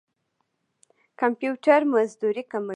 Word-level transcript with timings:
کمپيوټر 1.19 1.79
مزدوري 1.93 2.43
کموي. 2.51 2.69